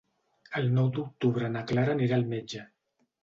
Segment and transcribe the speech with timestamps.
[0.59, 2.65] El nou d'octubre na Clara anirà al metge.